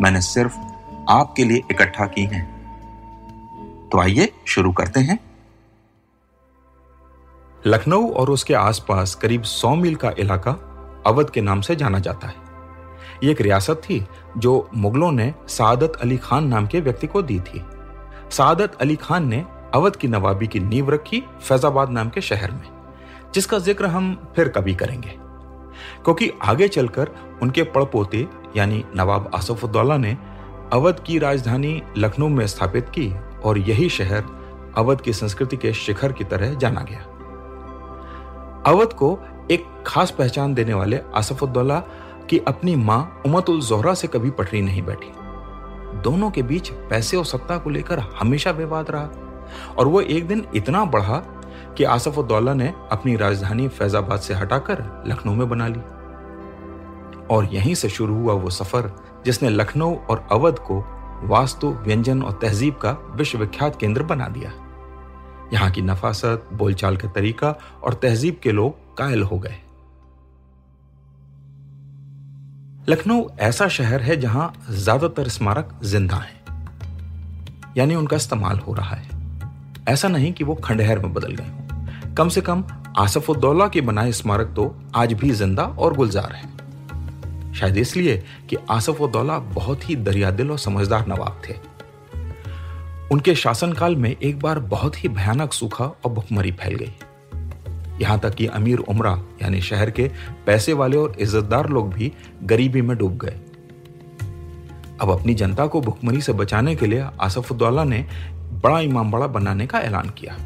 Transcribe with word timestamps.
मैंने 0.00 0.20
सिर्फ़ 0.20 0.56
आपके 1.10 1.44
लिए 1.44 1.56
इकट्ठा 1.56 2.06
की 2.06 2.22
हैं। 2.22 2.56
तो 3.92 4.00
आइए 4.00 4.32
शुरू 4.46 4.72
करते 4.72 5.00
हैं। 5.00 5.18
लखनऊ 7.66 8.10
और 8.10 8.30
उसके 8.30 8.54
आसपास 8.54 9.14
करीब 9.14 9.42
100 9.42 9.74
मील 9.74 9.96
का 9.96 10.12
इलाका 10.18 10.52
अवध 11.06 11.30
के 11.30 11.40
नाम 11.40 11.60
से 11.60 11.76
जाना 11.76 11.98
जाता 11.98 12.26
है। 12.28 12.34
यह 13.24 13.30
एक 13.30 13.40
रियासत 13.40 13.74
थी 13.74 14.06
जो 14.38 14.70
मुगलों 14.74 15.12
ने 15.12 15.34
सादत 15.48 15.92
अली 16.00 16.16
खान 16.16 16.46
नाम 16.46 16.66
के 16.66 16.80
व्यक्ति 16.80 17.06
को 17.06 17.22
दी 17.22 17.40
थी। 17.40 17.64
सादत 18.30 18.74
अली 18.74 18.96
खान 18.96 19.28
ने 19.28 19.44
अवध 19.74 19.96
की 19.96 20.08
नवाबी 20.08 20.46
की 20.46 20.60
नींव 20.60 20.90
रखी 20.90 21.20
फैजाबाद 21.20 21.90
नाम 21.90 22.10
के 22.10 22.20
शहर 22.20 22.50
में, 22.50 22.68
जिसका 23.34 23.58
ज़िक्र 23.58 23.86
हम 23.86 24.32
फिर 24.36 24.48
कभी 24.48 24.74
करेंगे। 24.74 25.10
क्योंकि 26.04 26.32
आगे 26.42 26.68
चलकर 26.68 27.10
उनके 27.42 27.62
पड़पोते 27.62 28.28
यानी 28.56 28.84
नवाब 28.96 29.30
आसफुद्दौला 29.34 29.96
ने 29.96 30.16
अवध 30.72 31.00
की 31.00 31.18
राजधानी 31.18 31.82
लखनऊ 31.98 32.28
में 32.28 32.46
स्थापित 32.46 32.88
की 32.88 33.14
और 33.44 33.58
यही 33.58 33.88
शहर 33.88 34.24
अवध 34.78 35.00
की 35.00 35.12
संस्कृति 35.12 35.56
के 35.56 35.72
शिखर 35.72 36.12
की 36.12 36.24
तरह 36.24 36.54
जाना 36.54 36.80
गया। 36.80 37.00
अवध 38.66 38.92
को 38.92 39.18
एक 39.50 39.66
खास 39.86 40.10
पहचान 40.10 40.54
देने 40.54 40.74
वाले 40.74 41.00
आसफुद्दौला 41.14 41.78
की 42.30 42.38
अपनी 42.38 42.76
माँ 42.76 43.22
उमतुल 43.26 43.60
जोहरा 43.60 43.94
से 43.94 44.08
कभी 44.08 44.30
पटरी 44.30 44.62
नहीं 44.62 44.82
बैठी। 44.82 45.12
दोनों 46.02 46.30
के 46.30 46.42
बीच 46.42 46.70
पैसे 46.90 47.16
और 47.16 47.24
सत्ता 47.24 47.58
को 47.58 47.70
लेकर 47.70 47.98
हमेशा 47.98 48.50
विवाद 48.50 48.90
रहा 48.90 49.10
और 49.78 49.88
वो 49.88 50.00
एक 50.00 50.26
दिन 50.28 50.46
इतना 50.54 50.84
बढ़ा 50.84 51.18
कि 51.76 51.84
आसफुद्दौला 51.84 52.54
ने 52.54 52.72
अपनी 52.92 53.16
राजधानी 53.16 53.68
फैजाबाद 53.68 54.20
से 54.20 54.34
हटाकर 54.34 55.04
लखनऊ 55.06 55.34
में 55.34 55.48
बना 55.48 55.68
ली। 55.68 55.80
और 57.30 57.44
यहीं 57.46 57.74
से 57.74 57.88
शुरू 57.88 58.14
हुआ 58.14 58.34
वो 58.34 58.50
सफ़र, 58.52 58.90
जिसने 59.24 59.48
लखनऊ 59.50 59.94
और 59.94 60.26
अवध 60.32 60.58
को 60.60 60.78
वास्तु, 61.24 61.68
व्यंजन 61.82 62.22
और 62.22 62.38
तहजीब 62.42 62.74
का 62.76 62.90
विश्वविख्यात 63.16 63.76
केंद्र 63.80 64.02
बना 64.04 64.28
दिया। 64.28 64.52
यहाँ 65.52 65.70
की 65.70 65.82
नफासत, 65.82 66.48
बोलचाल 66.52 66.96
का 66.96 67.08
तरीका 67.10 67.54
और 67.84 67.94
तहजीब 67.94 68.40
के 68.42 68.52
लोग 68.52 68.96
कायल 68.96 69.22
हो 69.22 69.38
गए। 69.38 69.56
लखनऊ 72.88 73.28
ऐसा 73.40 73.68
शहर 73.70 74.02
है 74.02 74.16
जहाँ 74.16 74.52
ज़्यादातर 74.70 75.28
स्मारक 75.28 75.78
ज़िंदा 75.84 76.16
हैं, 76.16 76.34
यानी 77.76 77.94
उनका 77.94 78.16
इस्तेमाल 78.16 78.58
हो 78.58 78.74
रहा 78.74 78.96
है। 78.96 79.14
ऐसा 79.88 80.08
नहीं 80.08 80.32
कि 80.32 80.44
वो 80.44 80.54
खंडहर 80.56 80.98
में 80.98 81.12
बदल 81.14 81.34
गए 81.34 81.46
हों। 81.46 82.14
कम 82.14 82.28
से 82.28 82.40
कम 82.40 82.64
आसफुद्दौला 82.98 83.66
के 83.68 83.80
बनाए 83.82 84.12
स्मारक 84.14 84.52
तो 84.56 84.74
आज 84.94 85.12
भी 85.12 85.30
ज़िंदा 85.32 85.62
और 85.64 85.94
गुलजार 85.94 86.32
हैं। 86.32 86.55
शायद 87.60 87.76
इसलिए 87.76 88.16
कि 88.50 88.56
आसफ 88.70 89.00
उद्दौला 89.00 89.38
बहुत 89.38 89.88
ही 89.90 89.96
दरियादिल 89.96 90.50
और 90.50 90.58
समझदार 90.58 91.06
नवाब 91.08 91.42
थे। 91.48 91.54
उनके 93.12 93.34
शासनकाल 93.34 93.96
में 93.96 94.10
एक 94.10 94.38
बार 94.38 94.58
बहुत 94.58 95.04
ही 95.04 95.08
भयानक 95.08 95.52
सूखा 95.52 95.84
और 95.84 96.12
भुखमरी 96.12 96.52
फैल 96.52 96.74
गई। 96.74 96.92
यहाँ 98.00 98.18
तक 98.18 98.34
कि 98.34 98.46
अमीर 98.46 98.78
उमरा, 98.78 99.18
यानी 99.42 99.60
शहर 99.60 99.90
के 99.90 100.10
पैसे 100.46 100.72
वाले 100.72 100.96
और 100.96 101.16
इज्जतदार 101.20 101.68
लोग 101.68 101.92
भी 101.92 102.12
गरीबी 102.42 102.82
में 102.82 102.96
डूब 102.98 103.16
गए। 103.18 103.36
अब 105.00 105.10
अपनी 105.10 105.34
जनता 105.34 105.66
को 105.66 105.80
भुखमरी 105.80 106.20
से 106.20 106.32
बचाने 106.32 106.74
के 106.76 106.86
लिए 106.86 107.06
आसफुद्दौला 107.20 107.84
ने 107.84 108.04
बड़ा 108.62 108.80
इमामबाड़ा 108.80 109.26
बनाने 109.26 109.66
का 109.66 109.80
ऐलान 109.80 110.08
किया। 110.08 110.36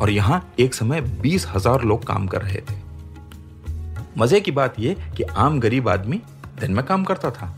और 0.00 0.10
यहाँ 0.10 0.54
एक 0.58 0.74
समय 0.74 1.00
बीस 1.00 1.46
हज़ार 1.46 1.82
लोग 1.82 2.04
काम 2.04 2.26
कर 2.26 2.42
रहे 2.42 2.60
थे। 2.60 2.81
मज़े 4.18 4.40
की 4.40 4.50
बात 4.50 4.78
यह 4.80 5.10
कि 5.16 5.22
आम 5.22 5.58
गरीब 5.60 5.88
आदमी 5.88 6.20
दिन 6.60 6.72
में 6.72 6.84
काम 6.84 7.04
करता 7.04 7.30
था 7.30 7.54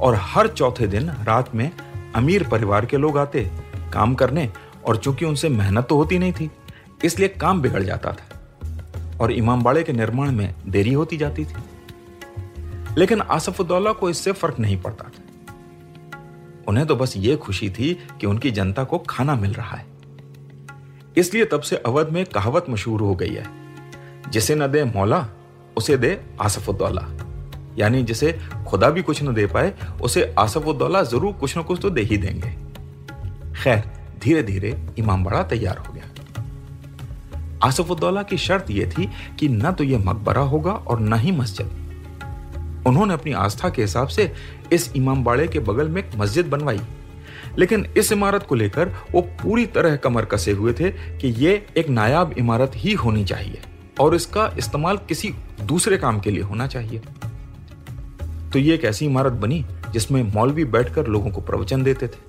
और 0.00 0.14
हर 0.22 0.48
चौथे 0.48 0.86
दिन 0.86 1.10
रात 1.24 1.54
में 1.54 1.70
अमीर 2.14 2.48
परिवार 2.48 2.86
के 2.86 2.96
लोग 2.96 3.18
आते 3.18 3.44
काम 3.92 4.14
करने 4.14 4.48
और 4.86 4.96
चूँकि 4.96 5.24
उनसे 5.24 5.48
मेहनत 5.48 5.86
तो 5.88 5.96
होती 5.96 6.18
नहीं 6.18 6.32
थी, 6.32 6.50
इसलिए 7.04 7.28
काम 7.30 7.60
बिगड़ 7.62 7.82
जाता 7.82 8.12
था 8.12 9.18
और 9.20 9.32
इमामबाड़े 9.32 9.82
के 9.82 9.92
निर्माण 9.92 10.30
में 10.32 10.54
देरी 10.66 10.92
होती 10.92 11.16
जाती 11.16 11.44
थी। 11.44 11.64
लेकिन 12.98 13.20
आसफुद्दौला 13.20 13.92
को 13.92 14.10
इससे 14.10 14.32
फ़र्क 14.32 14.58
नहीं 14.58 14.80
पड़ता 14.82 15.04
था। 15.04 15.22
उन्हें 16.68 16.86
तो 16.86 16.96
बस 16.96 17.14
ये 17.16 17.36
खुशी 17.36 17.70
थी 17.70 17.92
कि 18.20 18.26
उनकी 18.26 18.50
जनता 18.50 18.84
को 18.84 18.98
खाना 18.98 19.34
मिल 19.34 19.52
रहा 19.52 19.76
है। 19.76 19.86
इसलिए 21.16 21.44
तब 21.44 21.60
से 21.60 21.76
अवध 21.76 22.08
में 22.08 22.24
कहावत 22.26 22.66
मशहूर 22.70 23.00
हो 23.00 23.14
गई 23.14 23.34
है, 23.34 23.46
जिसे 24.30 24.54
न 24.54 24.66
दे 24.66 24.84
मौला 24.86 25.26
उसे 25.76 25.96
दे 25.96 26.20
आसफुद्दौला। 26.40 27.06
यानी 27.78 28.02
जिसे 28.02 28.38
खुदा 28.68 28.90
भी 28.90 29.02
कुछ 29.02 29.22
न 29.22 29.34
दे 29.34 29.46
पाए, 29.46 29.72
उसे 30.02 30.34
आसफुद्दौला 30.38 31.02
ज़रूर 31.02 31.32
कुछ 31.32 31.58
न 31.58 31.62
कुछ 31.62 31.80
तो 31.82 31.90
दे 31.90 32.00
ही 32.00 32.16
देंगे। 32.16 32.50
खैर 33.62 33.82
धीरे 34.22 34.42
धीरे 34.42 34.78
इमामबाड़ा 34.98 35.42
तैयार 35.42 35.78
हो 35.78 35.92
गया। 35.92 36.04
आसफुद्दौला 37.62 38.22
की 38.22 38.38
शर्त 38.38 38.70
यह 38.70 38.90
थी 38.90 39.10
कि 39.38 39.48
न 39.48 39.72
तो 39.72 39.84
यह 39.84 39.98
मकबरा 39.98 40.42
होगा 40.42 40.72
और 40.72 41.00
न 41.00 41.12
ही 41.12 41.32
मस्जिद। 41.32 41.70
उन्होंने 42.86 43.14
अपनी 43.14 43.32
आस्था 43.32 43.68
के 43.68 43.82
हिसाब 43.82 44.08
से 44.08 44.32
इस 44.72 44.92
इमाम 44.96 45.24
बाड़े 45.24 45.46
के 45.48 45.58
बगल 45.58 45.88
में 45.88 46.02
एक 46.02 46.10
मस्जिद 46.16 46.46
बनवाई। 46.46 46.80
लेकिन 47.58 47.86
इस 47.96 48.12
इमारत 48.12 48.42
को 48.42 48.54
लेकर 48.54 48.88
वो 49.12 49.20
पूरी 49.20 49.66
तरह 49.66 49.96
कमर 49.96 50.24
कसे 50.24 50.52
हुए 50.52 50.72
थे 50.72 50.90
कि 50.90 51.28
यह 51.28 51.66
एक 51.76 51.88
नायाब 51.88 52.32
इमारत 52.38 52.72
ही 52.74 52.92
होनी 52.92 53.24
चाहिए। 53.24 53.60
और 54.00 54.14
इसका 54.14 54.54
इस्तेमाल 54.58 54.96
किसी 54.96 55.34
दूसरे 55.62 55.96
काम 55.98 56.20
के 56.20 56.30
लिए 56.30 56.42
होना 56.42 56.66
चाहिए। 56.66 57.02
तो 58.52 58.58
ये 58.58 58.74
एक 58.74 58.84
ऐसी 58.84 59.06
इमारत 59.06 59.32
बनी 59.32 59.66
जिसमें 59.92 60.22
मौलवी 60.34 60.64
बैठकर 60.64 61.06
लोगों 61.06 61.30
को 61.30 61.40
प्रवचन 61.40 61.82
देते 61.82 62.08
थे। 62.08 62.26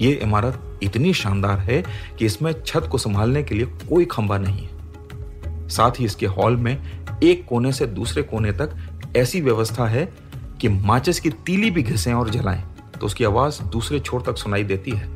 ये 0.00 0.12
इमारत 0.12 0.80
इतनी 0.82 1.14
शानदार 1.14 1.58
है 1.58 1.84
कि 2.18 2.26
इसमें 2.26 2.62
छत 2.66 2.88
को 2.92 2.98
संभालने 2.98 3.42
के 3.42 3.54
लिए 3.54 3.66
कोई 3.66 4.04
खंबा 4.04 4.38
नहीं 4.38 4.68
है। 4.68 5.68
साथ 5.68 5.90
ही 5.90 6.04
इसके 6.04 6.26
हॉल 6.26 6.56
में 6.56 6.82
एक 7.22 7.46
कोने 7.48 7.72
से 7.72 7.86
दूसरे 7.86 8.22
कोने 8.22 8.52
तक 8.52 8.76
ऐसी 9.16 9.40
व्यवस्था 9.40 9.86
है 9.86 10.12
कि 10.60 10.68
माचिस 10.68 11.20
की 11.20 11.30
तीली 11.30 11.70
भी 11.70 11.82
घिसें 11.82 12.14
और 12.14 12.30
जलाएँ 12.30 12.64
तो 13.00 13.06
उसकी 13.06 13.24
आवाज़ 13.24 13.62
दूसरे 13.62 14.00
छोर 14.00 14.22
तक 14.22 14.36
सुनाई 14.36 14.64
देती 14.64 14.90
है। 14.90 15.06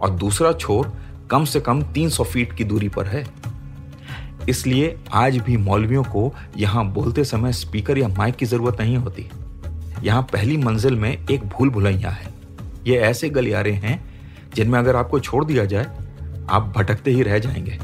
और 0.00 0.10
दूसरा 0.10 0.52
छोर 0.52 0.92
कम 1.30 1.44
से 1.44 1.60
कम 1.60 1.82
300 1.82 2.24
फीट 2.24 2.52
की 2.52 2.64
दूरी 2.64 2.88
पर 2.88 3.06
है। 3.06 3.45
इसलिए 4.48 4.96
आज 5.12 5.36
भी 5.36 5.56
मौलवियों 5.56 6.02
को 6.04 6.32
यहाँ 6.56 6.84
बोलते 6.92 7.24
समय 7.24 7.52
स्पीकर 7.52 7.98
या 7.98 8.08
माइक 8.08 8.36
की 8.36 8.46
ज़रूरत 8.46 8.80
नहीं 8.80 8.96
होती। 8.96 9.28
यहाँ 10.02 10.22
पहली 10.22 10.56
मंजिल 10.56 10.96
में 10.96 11.10
एक 11.30 11.44
भूल 11.44 11.70
भुलैया 11.70 12.10
है। 12.10 12.34
ये 12.86 12.96
ऐसे 12.96 13.28
गलियारे 13.30 13.72
हैं 13.72 14.04
जिनमें 14.54 14.78
अगर 14.78 14.96
आपको 14.96 15.20
छोड़ 15.20 15.44
दिया 15.44 15.64
जाए, 15.64 15.86
आप 16.50 16.72
भटकते 16.76 17.10
ही 17.10 17.22
रह 17.22 17.38
जाएँगे। 17.38 17.78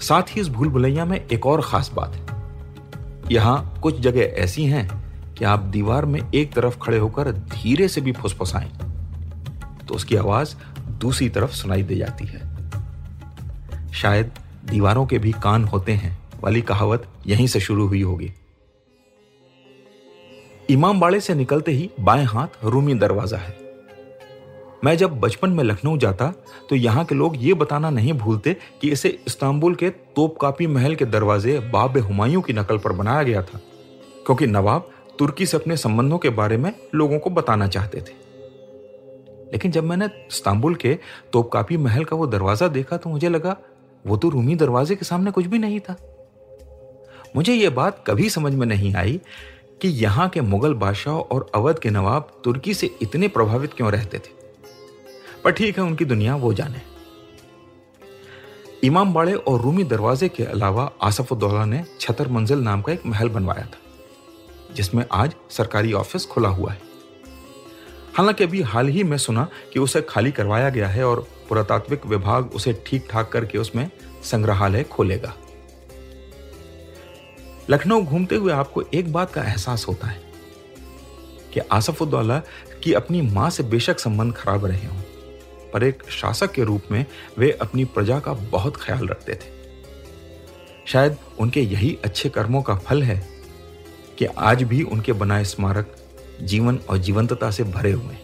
साथ 0.00 0.36
ही 0.36 0.40
इस 0.40 0.48
भूल 0.48 0.68
भुलैया 0.68 1.04
में 1.04 1.16
एक 1.26 1.46
और 1.46 1.62
खास 1.62 1.90
बात 1.94 2.14
है। 2.14 3.32
यहाँ 3.32 3.78
कुछ 3.82 4.00
जगह 4.00 4.20
ऐसी 4.20 4.64
हैं 4.64 4.88
कि 5.34 5.44
आप 5.44 5.60
दीवार 5.60 6.04
में 6.04 6.20
एक 6.34 6.52
तरफ़ 6.52 6.78
खड़े 6.78 6.98
होकर 6.98 7.32
धीरे 7.32 7.88
से 7.88 8.00
भी 8.00 8.12
फुसफुसाएँ 8.12 8.70
तो 9.88 9.94
उसकी 9.94 10.16
आवाज़ 10.16 10.54
दूसरी 10.90 11.28
तरफ़ 11.28 11.50
सुनाई 11.50 11.82
दे 11.82 11.96
जाती 11.96 12.26
है। 12.26 12.40
शायद 13.92 14.30
दीवारों 14.62 15.06
के 15.06 15.18
भी 15.18 15.32
कान 15.42 15.64
होते 15.64 15.92
हैं, 15.92 16.16
वाली 16.42 16.60
कहावत 16.62 17.06
यहीं 17.26 17.46
से 17.46 17.60
शुरू 17.60 17.86
हुई 17.86 18.02
होगी। 18.02 18.32
इमाम 20.68 21.00
बाड़े 21.00 21.20
से 21.20 21.34
निकलते 21.34 21.72
ही 21.72 21.90
बाएँ 22.00 22.24
हाथ 22.24 22.64
रूमी 22.64 22.94
दरवाज़ा 22.96 23.38
है। 23.38 23.60
मैं 24.84 24.96
जब 24.96 25.18
बचपन 25.20 25.50
में 25.50 25.62
लखनऊ 25.64 25.96
जाता 25.98 26.32
तो 26.70 26.76
यहाँ 26.76 27.04
के 27.04 27.14
लोग 27.14 27.34
ये 27.38 27.54
बताना 27.54 27.90
नहीं 27.90 28.12
भूलते 28.14 28.56
कि 28.80 28.90
इसे 28.90 29.08
इस्तांबुल 29.26 29.74
के 29.74 29.90
तोपकापी 29.90 30.66
महल 30.68 30.94
के 30.94 31.04
दरवाजे 31.06 31.58
बाब 31.72 31.98
हुमायूं 31.98 32.42
की 32.42 32.52
नकल 32.52 32.78
पर 32.78 32.92
बनाया 32.92 33.22
गया 33.22 33.42
था, 33.42 33.60
क्योंकि 34.26 34.46
नवाब 34.46 34.88
तुर्की 35.18 35.46
से 35.46 35.56
अपने 35.56 35.76
संबंधों 35.76 36.18
के 36.18 36.28
बारे 36.30 36.56
में 36.56 36.72
लोगों 36.94 37.18
को 37.18 37.30
बताना 37.30 37.68
चाहते 37.68 38.00
थे। 38.00 38.20
लेकिन 39.52 39.70
जब 39.70 39.84
मैंने 39.84 40.06
इस्तांबुल 40.06 40.74
के 40.74 40.94
तोपकापी 41.32 41.76
महल 41.78 42.04
का 42.04 42.16
वो 42.16 42.26
दरवाज़ा 42.26 42.68
देखा 42.68 42.96
तो 42.96 43.10
मुझे 43.10 43.28
लगा 43.28 43.56
वो 44.06 44.16
तो 44.16 44.28
रूमी 44.28 44.54
दरवाजे 44.54 44.96
के 44.96 45.04
सामने 45.04 45.30
कुछ 45.30 45.46
भी 45.46 45.58
नहीं 45.58 45.80
था। 45.80 45.96
मुझे 47.36 47.54
ये 47.54 47.68
बात 47.68 48.04
कभी 48.06 48.30
समझ 48.30 48.52
में 48.54 48.66
नहीं 48.66 48.94
आई 48.94 49.20
कि 49.82 49.88
यहाँ 49.88 50.28
के 50.28 50.40
मुगल 50.40 50.74
बादशाह 50.74 51.14
और 51.14 51.50
अवध 51.54 51.78
के 51.78 51.90
नवाब 51.90 52.40
तुर्की 52.44 52.74
से 52.74 52.90
इतने 53.02 53.28
प्रभावित 53.28 53.72
क्यों 53.72 53.92
रहते 53.92 54.18
थे। 54.18 54.32
पर 55.44 55.50
ठीक 55.50 55.78
है, 55.78 55.84
उनकी 55.84 56.04
दुनिया 56.04 56.36
वो 56.36 56.52
जाने। 56.54 56.80
इमाम 58.84 59.14
बाड़े 59.14 59.34
और 59.34 59.60
रूमी 59.60 59.84
दरवाजे 59.84 60.28
के 60.28 60.44
अलावा 60.44 60.90
आसफुद्दौला 61.02 61.64
ने 61.64 61.84
छतर 62.00 62.28
मंजिल 62.28 62.58
नाम 62.58 62.82
का 62.82 62.92
एक 62.92 63.06
महल 63.06 63.28
बनवाया 63.28 63.66
था, 63.66 63.78
जिसमें 64.74 65.04
आज 65.12 65.34
सरकारी 65.50 65.92
ऑफ़िस 65.92 66.26
खुला 66.26 66.48
हुआ 66.48 66.72
है। 66.72 66.80
हालाँकि 68.14 68.44
अभी 68.44 68.62
हाल 68.62 68.88
ही 68.88 69.04
में 69.04 69.16
सुना 69.18 69.48
कि 69.72 69.80
उसे 69.80 70.02
खाली 70.02 70.32
करवाया 70.32 70.70
गया 70.70 70.88
है 70.88 71.04
और 71.04 71.26
पुरातात्विक 71.52 72.04
विभाग 72.06 72.50
उसे 72.54 72.72
ठीक 72.86 73.06
ठाक 73.10 73.28
करके 73.32 73.58
उसमें 73.58 73.90
संग्रहालय 74.24 74.82
खोलेगा। 74.82 75.34
लखनऊ 77.70 78.02
घूमते 78.02 78.34
हुए 78.34 78.52
आपको 78.52 78.82
एक 78.94 79.12
बात 79.12 79.32
का 79.32 79.42
एहसास 79.42 79.84
होता 79.88 80.06
है 80.06 80.22
कि 81.54 81.60
आसफुद्दौला 81.72 82.38
की 82.84 82.92
अपनी 82.92 83.20
माँ 83.22 83.50
से 83.50 83.62
बेशक 83.62 83.98
संबंध 83.98 84.34
खराब 84.34 84.64
रहे 84.66 84.86
हों, 84.86 85.02
पर 85.72 85.84
एक 85.84 86.02
शासक 86.10 86.52
के 86.52 86.64
रूप 86.64 86.90
में 86.90 87.04
वे 87.38 87.50
अपनी 87.52 87.84
प्रजा 87.84 88.18
का 88.20 88.32
बहुत 88.32 88.76
ख्याल 88.76 89.06
रखते 89.08 89.34
थे। 89.34 89.52
शायद 90.86 91.16
उनके 91.38 91.60
यही 91.60 91.96
अच्छे 92.04 92.28
कर्मों 92.28 92.62
का 92.62 92.78
फल 92.78 93.02
है 93.02 93.22
कि 94.18 94.24
आज 94.24 94.62
भी 94.62 94.82
उनके 94.82 95.12
बनाए 95.12 95.44
स्मारक 95.44 95.96
जीवन 96.42 96.80
और 96.90 96.98
जीवंतता 96.98 97.50
से 97.50 97.64
भरे 97.64 97.92
हुए 97.92 98.16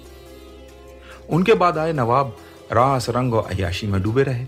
उनके 1.30 1.54
बाद 1.54 1.78
आए 1.78 1.92
नवाब 1.92 2.36
रास 2.72 3.08
रंग 3.10 3.34
और 3.34 3.50
अयाशी 3.50 3.86
में 3.86 4.00
डूबे 4.02 4.22
रहे। 4.22 4.46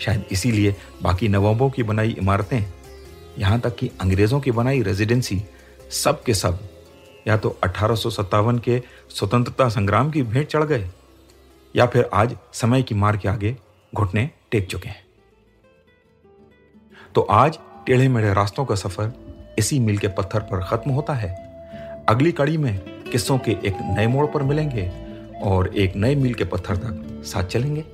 शायद 0.00 0.24
इसीलिए 0.32 0.74
बाकी 1.02 1.28
नवाबों 1.28 1.70
की 1.70 1.82
बनाई 1.82 2.10
इमारतें, 2.10 2.64
यहाँ 3.38 3.60
तक 3.60 3.76
कि 3.76 3.90
अंग्रेज़ों 4.00 4.40
की 4.40 4.50
बनाई 4.50 4.82
रेजिडेंसी, 4.82 5.42
सब 5.90 6.22
के 6.22 6.34
सब, 6.34 6.58
या 7.28 7.36
तो 7.36 7.56
अठारह 7.64 8.58
के 8.58 8.80
स्वतंत्रता 9.10 9.68
संग्राम 9.68 10.10
की 10.10 10.22
भेंट 10.22 10.46
चढ़ 10.46 10.64
गए, 10.64 10.90
या 11.74 11.86
फिर 11.86 12.10
आज 12.14 12.36
समय 12.52 12.82
की 12.82 12.94
मार 12.94 13.16
के 13.16 13.28
आगे 13.28 13.56
घुटने 13.92 14.30
टेक 14.50 14.66
चुके 14.66 14.88
हैं। 14.88 15.04
तो 17.14 17.20
आज 17.20 17.58
टेढ़े 17.86 18.08
मेढ़े 18.08 18.32
रास्तों 18.34 18.64
का 18.64 18.74
सफ़र 18.74 19.12
इसी 19.58 19.78
मील 19.80 19.98
के 19.98 20.08
पत्थर 20.08 20.40
पर 20.40 20.64
खत्म 20.64 20.90
होता 20.90 21.14
है। 21.14 21.30
अगली 22.08 22.32
कड़ी 22.32 22.56
में 22.56 22.78
किस्सों 23.02 23.38
के 23.38 23.52
एक 23.64 23.78
नए 23.82 24.06
मोड़ 24.06 24.26
पर 24.26 24.42
मिलेंगे। 24.42 24.90
और 25.42 25.76
एक 25.76 25.96
नए 25.96 26.14
मील 26.14 26.34
के 26.34 26.44
पत्थर 26.44 26.76
तक 26.76 27.22
साथ 27.24 27.44
चलेंगे। 27.44 27.84